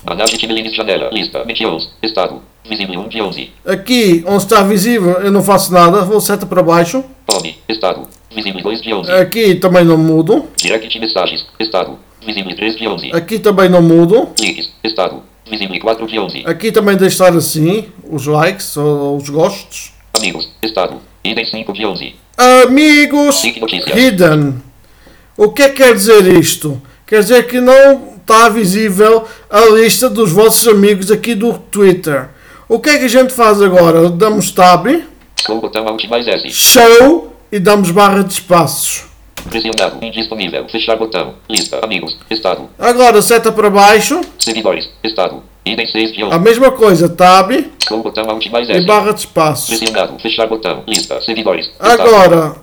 Manage 0.05 0.37
Timelines 0.37 0.75
Janela. 0.75 1.09
Lista. 1.11 1.43
Mentions. 1.45 1.89
Estado. 2.03 2.41
Visível 2.69 2.99
1 3.01 3.07
de 3.07 3.21
11. 3.21 3.51
Aqui 3.65 4.23
onde 4.27 4.43
está 4.43 4.61
visível 4.61 5.13
eu 5.21 5.31
não 5.31 5.41
faço 5.41 5.71
nada, 5.71 6.03
vou 6.03 6.19
seta 6.19 6.45
para 6.45 6.61
baixo. 6.61 7.03
Home. 7.31 7.57
Estado. 7.69 8.07
Visível 8.37 8.61
2 8.61 8.81
de 8.83 8.93
11. 8.93 9.11
Aqui 9.13 9.55
também 9.55 9.83
não 9.83 9.97
mudo. 9.97 10.45
Direct 10.57 10.99
Mensagens. 10.99 11.43
Estado. 11.59 11.97
Visível 12.23 12.55
3 12.55 12.77
de 12.77 12.87
11. 12.87 13.11
Aqui 13.11 13.39
também 13.39 13.67
não 13.67 13.81
mudo. 13.81 14.27
Cliques. 14.37 14.69
Estado. 14.83 15.23
Visível 15.49 15.79
4 15.79 16.05
de 16.05 16.19
11. 16.19 16.43
Aqui 16.45 16.71
também 16.71 16.95
deixo 16.95 17.15
estar 17.15 17.35
assim, 17.35 17.85
os 18.07 18.27
likes 18.27 18.77
ou 18.77 19.17
os 19.17 19.27
gostos. 19.27 19.91
Amigos. 20.15 20.47
Estado. 20.61 21.01
Idem 21.23 21.45
5 21.45 21.73
de 21.73 21.83
11. 21.83 22.15
Amigos 22.63 23.43
hidden. 23.43 24.61
O 25.35 25.49
que 25.49 25.63
é 25.63 25.69
que 25.69 25.77
quer 25.77 25.95
dizer 25.95 26.27
isto? 26.27 26.79
Quer 27.07 27.21
dizer 27.21 27.47
que 27.47 27.59
não 27.59 28.17
está 28.21 28.49
visível 28.49 29.25
a 29.49 29.61
lista 29.65 30.11
dos 30.11 30.31
vossos 30.31 30.67
amigos 30.67 31.09
aqui 31.09 31.33
do 31.33 31.57
Twitter. 31.57 32.29
O 32.69 32.79
que 32.79 32.89
é 32.89 32.99
que 32.99 33.05
a 33.05 33.09
gente 33.09 33.33
faz 33.33 33.63
agora? 33.63 34.09
Damos 34.09 34.51
tab, 34.51 34.85
o 35.49 35.55
botão 35.55 35.87
Alt 35.87 36.03
mais 36.07 36.27
S. 36.27 36.49
show 36.51 37.36
e 37.51 37.59
damos 37.59 37.91
barra 37.91 38.23
de 38.23 38.33
espaços. 38.33 39.05
Pressionado. 39.49 40.03
Indisponível. 40.03 40.67
Fechar 40.69 40.97
botão. 40.97 41.35
Lista. 41.49 41.79
Amigos. 41.83 42.17
Estado. 42.29 42.69
Agora 42.77 43.21
seta 43.21 43.51
para 43.51 43.69
baixo, 43.69 44.19
Seguidores. 44.39 44.89
Estado. 45.03 45.41
Idem 45.65 45.85
6 45.87 46.13
de 46.13 46.23
a 46.23 46.27
11. 46.27 46.39
mesma 46.39 46.71
coisa, 46.71 47.09
tab 47.09 47.51
Com 47.87 48.01
botão 48.01 48.29
Alt 48.29 48.45
mais 48.49 48.69
e 48.69 48.73
S. 48.73 48.85
barra 48.85 49.11
de 49.13 49.19
espaços. 49.21 49.77
Pressionado. 49.77 50.17
Fechar 50.19 50.47
botão. 50.47 50.83
Lista. 50.87 51.21
Seguidores. 51.21 51.65
Estado. 51.67 52.01
Agora, 52.01 52.55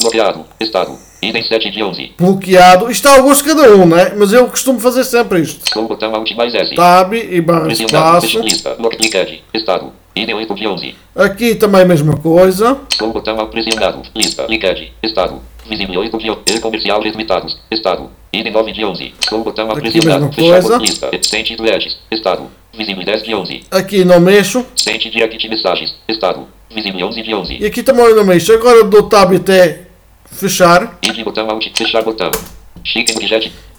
Bloqueado. 0.00 0.44
Estado. 0.60 0.98
Idem 1.22 1.42
7 1.42 1.70
de 1.70 1.82
11. 1.82 2.12
bloqueado. 2.18 2.90
Isto 2.90 3.08
está 3.08 3.20
gosto 3.22 3.44
de 3.44 3.54
cada 3.54 3.74
um, 3.76 3.86
né? 3.86 4.12
Mas 4.16 4.32
eu 4.32 4.46
costumo 4.48 4.78
fazer 4.80 5.04
sempre 5.04 5.40
isto. 5.40 5.72
Com 5.72 5.86
botão 5.86 6.14
Alt 6.14 6.30
mais 6.36 6.54
S. 6.54 6.74
Tab 6.74 7.14
e 7.14 7.40
barra 7.40 7.60
de 7.60 7.66
Pressionado. 7.76 8.20
Fecha 8.22 8.38
espaço. 8.40 8.44
lista. 8.44 8.76
Clicked. 8.90 9.44
Estado. 9.54 9.92
Idem 10.16 10.34
8 10.34 10.54
de 10.54 10.66
11. 10.68 10.94
Aqui 11.16 11.54
também 11.56 11.82
a 11.82 11.84
mesma 11.84 12.16
coisa. 12.16 12.78
Com 12.98 13.06
o 13.06 13.12
botão 13.12 13.36
pressionado. 13.48 14.02
Lista. 14.14 14.44
Clicked. 14.44 14.92
Estado. 15.02 15.40
Visível 15.68 16.00
8 16.00 16.18
de 16.18 16.30
11. 16.30 16.40
E 16.46 16.60
comercial 16.60 17.02
retweetados. 17.02 17.58
Estado. 17.70 18.10
Idem 18.32 18.52
9 18.52 18.72
de 18.72 18.84
11. 18.84 19.14
Com 19.28 19.36
o 19.36 19.44
botão 19.44 19.70
Aqui 19.72 19.80
pressionado. 19.80 20.26
botão. 20.28 20.78
Lista. 20.78 21.10
Sente 21.22 21.56
do 21.56 21.66
Edges. 21.66 21.98
Estado. 22.12 22.48
Visível 22.76 23.04
10 23.04 23.22
de 23.24 23.34
11. 23.34 23.64
Aqui 23.70 24.04
não 24.04 24.20
mexo. 24.20 24.64
Sente 24.76 25.10
direct 25.10 25.48
mensagens. 25.48 25.94
Estado. 26.08 26.46
Visível 26.72 27.06
11 27.08 27.22
de 27.22 27.34
11. 27.34 27.58
E 27.60 27.66
aqui 27.66 27.82
também 27.82 28.14
não 28.14 28.24
mexo. 28.24 28.52
Agora 28.52 28.84
dou 28.84 29.04
tab 29.08 29.34
até 29.34 29.82
fechar. 30.26 30.96
Id 31.02 31.24
botão 31.24 31.50
alt 31.50 31.66
fechar 31.76 32.02
botão. 32.02 32.30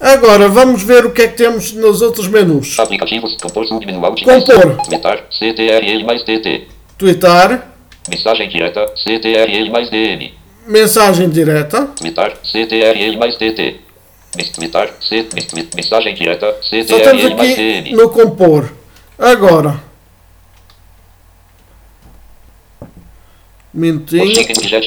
Agora 0.00 0.48
vamos 0.48 0.82
ver 0.82 1.06
o 1.06 1.10
que 1.12 1.22
é 1.22 1.28
que 1.28 1.36
temos 1.36 1.72
nos 1.72 2.02
outros 2.02 2.28
menus. 2.28 2.78
Aplicativos. 2.78 3.36
Compor 3.40 3.66
submenu 3.66 4.04
alt. 4.04 4.22
Compor. 4.22 4.78
Metar. 4.90 5.24
CTRL 5.30 6.04
mais 6.04 6.22
TT. 6.22 6.66
Tweetar, 6.98 7.72
Mensagem 8.08 8.48
direta. 8.48 8.86
CTRL 8.96 9.70
mais 9.70 9.90
DM. 9.90 10.32
mensagem 10.66 11.28
direta, 11.28 11.88
Metar. 12.02 12.32
CTRL 12.42 13.16
mais 13.16 13.36
TT. 13.36 13.76
Mes- 14.36 14.52
Mensagem 15.74 16.14
direta. 16.14 16.54
CTRL 16.62 17.34
mais 17.34 17.56
DM. 17.56 17.92
no 17.94 18.08
compor. 18.10 18.70
Agora, 19.18 19.80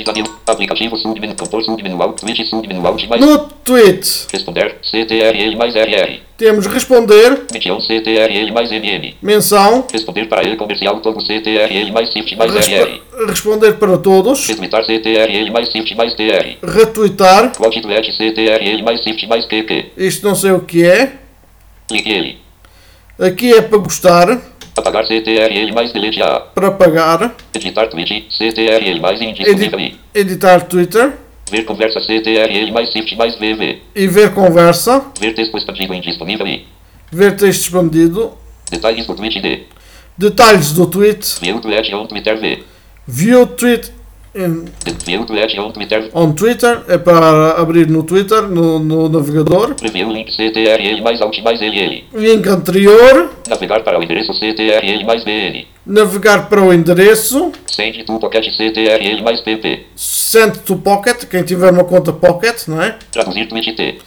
Danilo. 0.04 0.30
Aplicativo 0.48 0.98
submenu. 0.98 1.36
Compor 1.36 1.64
submenu 1.64 2.02
alt. 2.02 2.20
Twitch 2.20 2.44
submenu 2.50 2.86
alt 2.88 3.08
mais. 3.08 3.22
No 3.22 3.38
tweet 3.64 4.28
Responder. 4.34 4.76
CTRL 4.82 5.56
mais 5.56 5.76
RR. 5.76 6.22
temos 6.38 6.66
responder, 6.68 7.42
Mention 7.54 7.80
CTRL 7.82 8.52
mais 8.54 8.72
MM. 8.72 9.14
menção, 9.22 9.86
Responder 9.92 10.26
para 10.28 10.42
ele 10.44 10.56
comercial 10.56 11.00
todo 11.02 11.20
CTRL 11.22 11.92
mais 11.92 12.10
Shift 12.12 12.36
mais 12.38 12.54
respo- 12.54 12.72
RR. 12.76 13.28
responder 13.28 13.74
para 13.74 13.98
todos, 13.98 14.48
Retweetar 14.48 14.86
CTRL 14.86 15.52
mais 15.52 15.70
Shift 15.70 15.96
mais 15.96 16.14
TR. 16.16 16.58
retweetar, 16.64 17.52
Quote 17.58 17.82
tweet 17.82 18.12
CTRL 18.16 18.82
mais 18.84 19.02
Shift 19.04 19.28
mais 19.28 19.46
QQ. 19.46 19.86
isto 19.98 20.26
não 20.28 20.34
sei 20.36 20.52
o 20.52 20.62
que 20.62 20.84
é. 20.86 21.14
Clique 21.90 22.10
ele. 22.10 22.38
Aqui 23.20 23.52
é 23.54 23.62
para 23.62 23.78
gostar, 23.80 24.40
Apagar 24.78 25.06
CTRL 25.06 25.72
mais 25.74 25.92
delete 25.92 26.22
A. 26.22 26.40
para 26.40 26.72
pagar, 26.72 27.36
Editar 27.54 27.88
tweet 27.88 28.28
CTRL 28.30 29.00
mais 29.02 29.22
indisponível 29.22 29.80
edi- 29.80 30.00
editar 30.14 30.62
Twitter 30.62 31.14
Ver 31.52 31.64
conversa 31.66 32.00
CTRL 32.00 32.72
mais 32.72 32.92
Shift 32.92 33.16
mais 33.16 33.36
VV. 33.36 33.82
e 33.96 34.08
ver 34.08 34.34
conversa, 34.34 35.04
Ver 35.20 35.34
texto 35.34 35.58
expandido 35.58 35.94
indisponível 35.94 36.48
I. 36.48 36.66
ver 37.12 37.36
texto 37.36 37.62
expandido, 37.66 38.34
Detalhes 38.72 39.06
do 39.08 39.16
tweet 39.16 39.42
D. 39.42 39.64
detalhes 40.18 40.72
do 40.74 40.86
tweet, 40.86 41.40
o 41.56 41.60
tweet 41.60 41.94
on 41.94 42.06
Twitter 42.06 42.38
V. 42.40 42.64
view 43.08 43.48
tweet 43.48 43.92
em- 44.36 44.66
on 46.14 46.32
Twitter, 46.34 46.82
é 46.88 46.98
para 46.98 47.52
abrir 47.60 47.88
no 47.88 48.04
Twitter, 48.04 48.44
no, 48.44 48.80
no 48.80 49.10
navegador. 49.10 49.74
Preview 49.76 50.12
link 50.12 50.32
CTRL 50.36 51.02
mais 51.02 51.22
Alt 51.22 51.40
mais 51.44 51.60
LL. 51.62 52.04
Link 52.14 52.48
anterior, 52.48 53.32
Navegar 53.48 53.82
para 53.84 54.00
o 54.00 54.04
endereço 54.04 54.34
CTRL 54.34 55.04
mais 55.06 55.24
BN. 55.24 55.66
navegar 55.86 56.48
para 56.50 56.62
o 56.62 56.72
endereço, 56.74 57.52
Send 57.68 58.04
to 58.04 58.20
Pocket 58.20 58.46
CTRL 58.56 59.22
mais 59.24 59.42
PP. 59.42 59.86
send 59.96 60.60
to 60.60 60.76
Pocket, 60.78 61.26
quem 61.26 61.44
tiver 61.44 61.72
uma 61.72 61.84
conta 61.84 62.12
Pocket, 62.14 62.68
não 62.68 62.82
é? 62.82 62.98
Traduzir 63.12 63.48
tweet 63.48 63.74
T. 63.74 63.98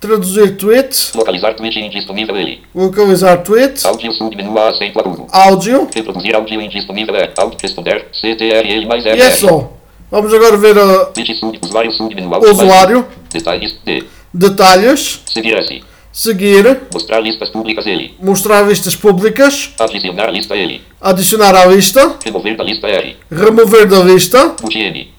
Traduzir 0.00 0.56
tweet, 0.58 1.10
Localizar 1.14 1.54
tweet 1.54 1.76
indisponível 1.78 2.36
L. 2.36 2.60
localizar 2.74 3.38
tweet, 3.42 3.80
Áudio 3.86 4.12
submenu 4.12 4.58
A 4.58 4.68
acento 4.68 5.00
agudo. 5.00 5.26
áudio, 5.32 5.88
Reproduzir 5.94 6.34
áudio 6.34 6.60
indisponível 6.60 7.16
é. 7.16 7.32
Áudio 7.36 7.58
responder. 7.62 8.06
CTRL 8.12 8.86
mais 8.86 9.04
e 9.06 9.08
é 9.08 9.30
só. 9.30 9.72
Vamos 10.10 10.32
agora 10.34 10.56
ver 10.58 10.78
a 10.78 11.10
sub, 11.34 11.58
usuário 11.62 11.90
submenu 11.92 12.30
o 12.30 12.50
usuário, 12.50 13.06
Detalhes 13.32 13.74
D. 13.84 14.04
detalhes, 14.32 15.20
Seguir 15.26 15.56
S. 15.58 15.82
seguir, 16.12 16.82
Mostrar 16.92 17.20
listas 17.20 17.48
públicas 17.50 17.86
L. 17.86 18.14
mostrar 18.20 18.62
listas 18.68 18.94
públicas, 18.94 19.70
Adicionar 19.78 20.30
lista 20.30 20.54
L. 20.54 20.80
adicionar 21.00 21.54
à 21.56 21.64
lista, 21.66 22.16
Remover 22.24 22.56
da 22.56 22.64
lista 22.64 22.86
R. 22.86 23.16
remover 23.30 23.86
da 23.88 23.98
lista, 24.00 24.54
Multi 24.62 24.78
N. 24.78 25.10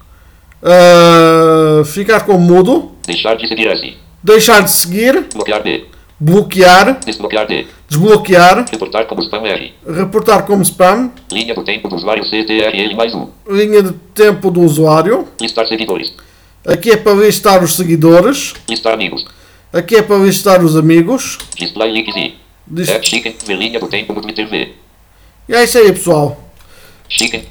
ah, 0.63 1.83
ficar 1.83 2.21
com 2.25 2.37
mudo, 2.37 2.91
Deixar 3.05 3.35
de 3.35 3.47
seguir 3.47 3.67
S. 3.67 3.93
deixar 4.23 4.61
de 4.61 4.71
seguir, 4.71 5.27
Bloquear 5.33 5.63
D. 5.63 5.85
bloquear, 6.19 6.99
Desbloquear 7.05 7.47
D. 7.47 7.67
desbloquear, 7.89 8.65
Reportar 8.71 9.05
como 9.05 9.21
spam 9.21 9.45
R. 9.45 9.73
reportar 9.87 10.45
como 10.45 10.61
spam, 10.63 11.11
Linha 11.31 11.53
do 11.53 11.63
tempo 11.63 11.87
do 11.87 11.95
usuário 11.95 12.23
CTRL 12.25 12.95
mais 12.95 13.13
1. 13.13 13.27
linha 13.49 13.83
de 13.83 13.93
tempo 14.13 14.49
do 14.51 14.61
usuário, 14.61 15.27
Listar 15.39 15.67
seguidores. 15.67 16.13
aqui 16.65 16.91
é 16.91 16.97
para 16.97 17.13
listar 17.13 17.63
os 17.63 17.75
seguidores, 17.75 18.53
Listar 18.67 18.93
amigos. 18.93 19.25
aqui 19.71 19.95
é 19.95 20.01
para 20.01 20.17
listar 20.17 20.63
os 20.63 20.75
amigos, 20.75 21.37
Display 21.55 21.91
links 21.91 22.15
I. 22.15 22.35
Diz- 22.69 22.89
App 22.89 23.07
Chicken. 23.07 23.33
Linha 23.47 23.79
do 23.79 23.87
tempo 23.87 24.11
no 24.13 24.21
Twitter 24.21 24.47
V. 24.49 24.73
e 25.47 25.53
é 25.55 25.63
isso 25.63 25.77
aí 25.77 25.91
pessoal, 25.93 26.43
Chicken. 27.07 27.45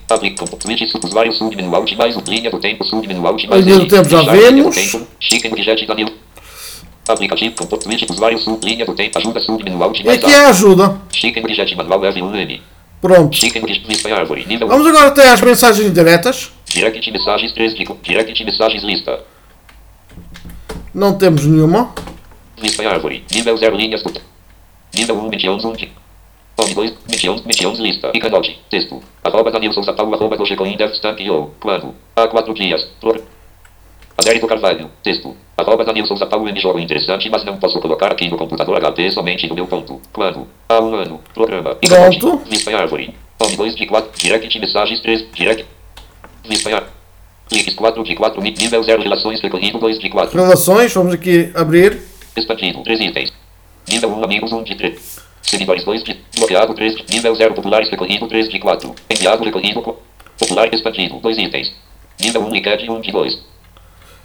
Usuário 1.02 1.32
submenu 1.32 1.75
Alt 1.75 1.92
mais 1.96 2.14
1. 2.16 2.20
Linha 2.28 2.50
do 2.50 2.58
tempo 2.58 2.85
submenu 2.85 3.26
Alt 3.26 3.44
mais 3.46 3.64
Linha 3.64 3.78
do 3.78 3.87
tempo 3.88 4.06
já 4.08 4.20
do 4.20 4.26
tempo. 4.70 5.06
Chicken. 5.18 5.52
Danilo. 5.87 6.12
Aplicativo. 7.09 7.55
Tweet 7.67 8.07
usuário 8.11 8.39
sub. 8.39 8.65
Linha 8.65 8.85
do 8.85 8.95
tempo. 8.95 9.19
Ajuda 9.19 9.41
submenu 9.41 9.83
Alt 9.83 10.01
e 10.01 10.09
aqui 10.09 10.33
é 10.33 10.47
ajuda, 10.47 11.01
Chicken. 11.13 11.45
Objeto 11.45 11.77
manual 11.77 12.01
F1M. 12.01 12.61
pronto. 13.01 13.37
Chicken. 13.37 13.63
Vista 13.65 14.09
em 14.09 14.13
árvore. 14.13 14.45
Nível 14.47 14.69
Vamos 14.69 14.87
agora 14.87 15.09
até 15.09 15.31
às 15.31 15.41
mensagens 15.41 15.93
diretas, 15.93 16.51
Direct 16.67 17.11
mensagens 17.11 17.53
3 17.53 17.75
de 17.75 17.85
Direct 18.03 18.45
mensagens 18.45 18.83
lista. 18.83 19.21
não 20.95 21.17
temos 21.17 21.45
nenhuma, 21.47 21.93
Vista 22.61 22.83
em 22.83 22.87
árvore. 22.87 23.25
Nível 23.33 23.57
0 23.57 23.77
linhas 23.77 24.03
do 24.03 24.13
Nível 24.95 25.17
1 25.19 25.29
mentions 25.29 25.65
1 25.65 25.73
de 25.73 25.93
Nome 26.59 26.75
2 26.75 26.95
mentions 27.09 27.43
mentions 27.45 27.79
lista. 27.79 28.11
E 28.15 28.19
canote. 28.19 28.59
Texto. 28.71 29.03
Arroba 29.23 29.51
Danilson 29.51 29.83
Zapau 29.83 30.13
arroba 30.15 30.37
Dogecoin 30.39 30.75
Devstamp.io. 30.77 31.51
Quando? 31.61 31.95
Há 32.17 32.27
4 32.27 32.55
dias. 32.55 32.89
Adérito 34.18 34.46
Carvalho. 34.46 34.90
Texto. 35.02 35.37
Arroba 35.58 35.85
Danilson 35.85 36.16
Zapau 36.16 36.46
M 36.49 36.61
jogo 36.61 36.78
interessante, 36.78 37.28
mas 37.30 37.44
não 37.44 37.58
posso 37.58 37.78
colocar 37.80 38.11
aqui 38.12 38.28
no 38.28 38.37
computador 38.37 38.80
HP 38.80 39.11
somente 39.11 39.46
no 39.46 39.54
meu 39.54 39.66
ponto. 39.66 40.00
Quando? 40.12 40.46
Há 40.68 40.80
um 40.80 40.94
ano. 40.94 41.20
Programa. 41.35 41.76
E. 41.82 41.88
Pronto. 41.88 42.38
Vista 42.49 42.70
em 42.70 42.75
árvore. 42.75 43.14
Nome 43.40 43.56
2 43.56 43.76
de 43.76 43.87
4. 43.87 44.11
Direct 44.18 44.58
mensagens 44.58 45.00
3. 45.00 45.26
Direct. 45.32 45.66
Vista 46.49 46.70
em 46.70 46.75
árvore. 46.75 46.92
Cliques 47.49 47.75
4 47.75 48.02
de 48.04 48.14
4. 48.14 48.42
Nível 48.42 48.82
0 48.82 49.02
relações 49.02 49.40
recorrido 49.40 49.78
2 49.78 49.99
de 49.99 50.08
4. 50.08 50.40
relações, 50.40 50.92
vamos 50.92 51.14
aqui 51.14 51.50
abrir, 51.54 52.00
Expandido, 52.37 52.82
3 52.82 53.00
itens. 53.00 53.32
Nível 53.88 54.11
1, 54.11 54.25
amigos 54.25 54.52
1 54.52 54.62
de 54.62 54.75
3. 54.75 55.20
Seguidores 55.42 55.85
2 55.85 56.04
de. 56.04 56.18
Bloqueado 56.37 56.75
3 56.75 56.96
de. 56.96 57.14
Nível 57.14 57.35
0, 57.35 57.54
populares 57.54 57.88
recorrido 57.88 58.26
3 58.26 58.49
de 58.49 58.58
4. 58.58 58.94
Enviado 59.08 59.44
recorrido. 59.44 59.96
Popular 60.38 60.73
expandido, 60.73 61.18
2 61.18 61.38
itens. 61.38 61.73
Nível 62.20 62.42
1, 62.42 62.50
LinkedIn 62.50 62.90
1 62.90 63.00
de 63.00 63.12
2. 63.12 63.38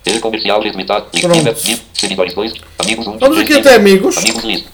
Telecomercial 0.04 0.62
limitado. 0.64 1.08
link- 1.14 1.24
Pronto. 1.26 1.56
Seguidores 1.94 2.34
2. 2.34 2.54
Amigos 2.80 3.08
1 3.08 3.14
de 3.14 3.20
vamos 3.20 3.38
3. 3.38 3.50
aqui 3.52 3.60
até 3.60 3.76
amigos, 3.76 4.18
Amigos 4.18 4.44
lista. 4.44 4.70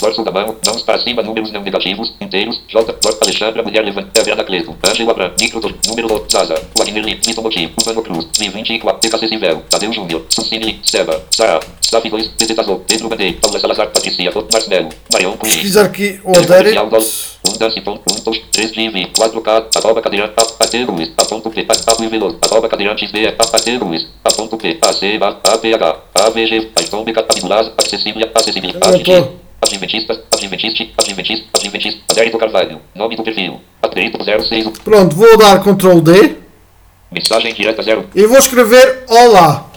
Dorso 0.00 0.22
da 0.22 0.30
mão, 0.30 0.56
mãos 0.64 0.82
para 0.82 0.98
cima, 1.00 1.22
números 1.22 1.50
não 1.50 1.62
negativos, 1.62 2.12
inteiros, 2.20 2.60
J, 2.68 2.92
Dor, 3.00 3.18
Alexandra, 3.20 3.62
Mulher 3.62 3.84
Levanta, 3.84 4.22
Verna 4.22 4.44
Cleto, 4.44 4.76
Ângelo 4.86 5.10
Abram, 5.10 5.32
Micro, 5.40 5.60
Número, 5.86 6.24
Zaza, 6.30 6.54
Wagner 6.76 7.04
Lim, 7.04 7.18
Vitor 7.26 7.42
Motim, 7.42 7.72
Humano 7.82 8.02
Cruz, 8.02 8.28
Mi 8.38 8.48
24, 8.48 9.00
TKC 9.00 9.28
Sivel, 9.28 9.62
Tadeu 9.68 9.92
Júnior, 9.92 10.24
Sucine, 10.28 10.80
Seba, 10.84 11.20
Sara, 11.30 11.60
Saf 11.80 12.08
2, 12.08 12.28
Tete 12.36 12.54
Tazô, 12.54 12.76
Pedro 12.86 13.08
Bandei, 13.08 13.32
Paula 13.32 13.58
Salazar, 13.58 13.88
Patricia, 13.88 14.30
Marcelo, 14.52 14.88
Marion 15.12 15.36
Cunha. 15.36 15.52
pesquisar 15.52 15.86
aqui 15.86 16.20
o 16.24 16.32
dólar, 16.32 17.02
um 17.48 17.58
dance, 17.58 17.80
ponto, 17.80 18.02
um, 18.12 18.20
dois, 18.22 18.40
três, 18.52 18.70
GV, 18.70 19.10
4K, 19.12 19.76
arroba 19.76 20.00
cadeirante, 20.00 20.34
a, 20.36 20.64
a, 20.64 20.68
T, 20.68 20.84
Luiz, 20.84 21.10
a, 21.16 21.24
ponto 21.24 21.50
P, 21.50 21.66
a, 21.68 21.90
a, 21.90 21.94
Rui 21.94 22.08
Veloso, 22.08 22.38
arroba 22.40 22.68
cadeirante, 22.68 23.10
B, 23.10 23.26
a, 23.26 23.30
a, 23.30 23.60
T, 23.60 23.78
Luiz, 23.78 24.06
a, 24.24 24.30
ponto 24.30 24.56
P, 24.56 24.78
a, 24.80 24.92
C, 24.92 25.18
A, 25.20 25.52
A, 25.52 25.58
P, 25.58 25.74
H, 25.74 25.96
A, 26.14 26.30
V, 26.30 26.46
G, 26.46 26.60
Python, 26.74 27.04
B, 27.04 27.12
Capabilidade, 27.12 27.72
acessível, 27.76 28.30
acessibilidade, 28.34 29.02
Adventista, 29.60 30.24
Adventista, 30.32 32.00
Adérito 32.10 32.38
Carvalho, 32.38 32.80
nome 32.94 33.16
do 33.16 33.22
perfil, 33.22 33.60
Adérito 33.82 34.18
06, 34.24 34.78
pronto, 34.84 35.16
vou 35.16 35.36
dar 35.36 35.60
Ctrl 35.62 36.00
D, 36.00 36.36
mensagem 37.10 37.52
direta 37.52 37.82
0, 37.82 38.06
e 38.14 38.26
vou 38.26 38.38
escrever 38.38 39.04
Olá, 39.08 39.68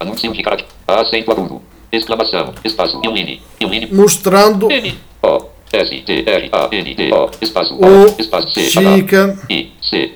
anúncio 0.00 0.32
de 0.32 0.42
caractere, 0.42 0.70
acento 0.86 1.30
agudo, 1.32 1.62
exclamação, 1.92 2.54
espaço, 2.64 3.00
Ioline, 3.04 3.42
Ioline, 3.60 3.86
mostrando 3.92 4.70
N, 4.70 4.98
O, 5.22 5.48
S, 5.72 6.00
T, 6.00 6.24
R, 6.26 6.48
A, 6.52 6.68
N, 6.72 6.94
D, 6.94 7.12
O, 7.12 7.30
espaço, 7.40 7.74
o. 7.74 8.20
Espaço, 8.20 8.48
C, 8.54 8.60
H, 8.60 8.70
Chicken 8.70 9.38
I, 9.50 9.72
C, 9.82 10.14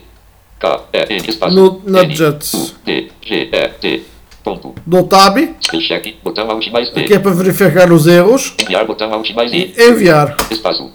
K, 0.59 0.81
E, 0.93 1.15
N, 1.15 1.29
espaço, 1.29 1.83
Nudgets. 1.85 2.55
U, 2.55 2.75
D, 2.85 3.11
G, 3.23 3.49
E, 3.53 3.69
T, 3.69 4.03
ponto, 4.43 4.75
do 4.87 5.03
Tab, 5.05 5.37
check, 5.61 6.17
botão 6.23 6.51
Alt 6.51 6.67
mais 6.71 6.89
que 6.91 7.01
é 7.01 7.07
D, 7.07 7.19
para 7.19 7.33
verificar 7.33 7.93
os 7.93 8.07
erros, 8.07 8.55
enviar 8.59 8.87
botão 8.87 9.13
Alt 9.13 9.31
mais 9.35 9.53
I, 9.53 9.75
e 9.77 9.89
enviar. 9.89 10.37
espaço, 10.51 10.91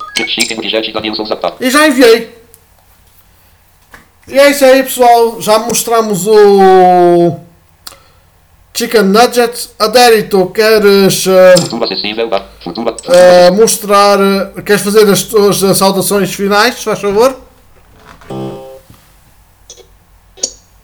E 1.62 1.70
já 1.70 1.88
enviei. 1.88 2.36
E 4.28 4.40
é 4.40 4.50
isso 4.50 4.66
aí 4.66 4.82
pessoal, 4.82 5.40
já 5.40 5.60
mostramos 5.60 6.26
o 6.26 7.38
Chicken 8.74 9.04
Nugget. 9.04 9.70
Adérito, 9.78 10.48
queres 10.48 11.28
eh, 11.28 11.54
mostrar, 13.52 14.18
queres 14.66 14.82
fazer 14.82 15.08
as 15.10 15.24
tuas 15.24 15.60
saudações 15.78 16.34
finais, 16.34 16.76
se 16.76 16.84
faz 16.84 17.00
favor? 17.00 17.40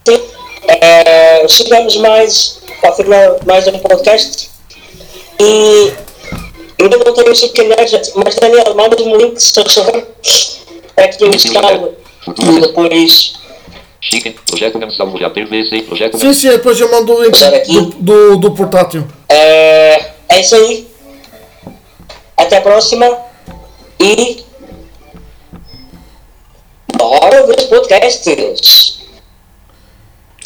Sim. 0.06 0.20
É, 0.68 1.01
chegamos 1.48 1.96
mais 1.96 2.58
ao 2.82 2.96
final 2.96 3.40
mais 3.46 3.66
um 3.66 3.78
podcast. 3.78 4.50
E 5.40 5.92
ainda 6.80 6.96
não 6.98 7.12
tenho 7.12 7.30
o 7.30 7.34
Chicken 7.34 7.68
Nugget, 7.68 8.12
mas 8.14 8.34
Daniel, 8.36 8.74
manda-me 8.74 9.02
um 9.02 9.16
link 9.16 9.38
se 9.40 9.52
favor 9.54 10.06
para 10.94 11.08
que 11.08 11.24
eu 11.24 11.28
instale 11.30 11.96
e 12.26 12.60
depois 12.60 13.34
chicken, 14.00 14.34
projeto 14.46 14.78
salvo 14.96 15.18
já, 15.18 15.30
PVC, 15.30 15.82
projeto 15.82 16.18
Sim, 16.18 16.34
sim, 16.34 16.48
depois 16.50 16.78
eu 16.78 16.90
mando 16.90 17.14
o 17.14 17.22
link 17.22 17.38
do, 17.66 17.82
do, 17.82 18.36
do 18.36 18.50
portátil. 18.52 19.06
é, 19.28 20.12
é 20.28 20.40
isso 20.40 20.54
aí. 20.54 20.86
Até 22.36 22.58
a 22.58 22.60
próxima. 22.60 23.06
E 24.00 24.44
bora 26.96 27.46
ver 27.46 27.58
os 27.58 27.64
podcasts. 27.64 28.81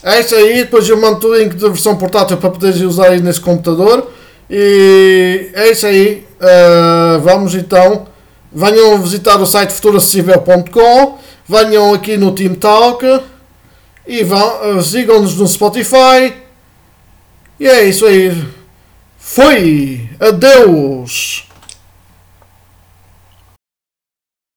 É 0.06 0.20
isso 0.20 0.36
aí, 0.36 0.58
depois 0.58 0.88
eu 0.88 0.96
mando 1.00 1.26
o 1.26 1.36
link 1.36 1.56
da 1.56 1.66
versão 1.66 1.96
portátil 1.96 2.36
para 2.36 2.50
poderes 2.50 2.80
usar 2.80 3.08
aí 3.08 3.20
nesse 3.20 3.40
computador. 3.40 4.08
E 4.48 5.50
é 5.52 5.68
isso 5.72 5.84
aí. 5.84 6.24
eh, 6.40 7.18
vamos 7.24 7.56
então. 7.56 8.06
Venham 8.52 9.02
visitar 9.02 9.36
o 9.40 9.44
site 9.44 9.72
futuracessível.com. 9.72 11.18
Venham 11.48 11.92
aqui 11.92 12.16
no 12.16 12.30
Team 12.30 12.54
Talk. 12.54 13.04
E 14.06 14.22
vão, 14.22 14.78
eh, 14.78 14.82
sigam-nos 14.82 15.34
no 15.36 15.48
Spotify. 15.48 16.32
E 17.58 17.66
é 17.66 17.82
isso 17.88 18.06
aí. 18.06 18.32
Foi! 19.18 20.08
Adeus! 20.20 21.45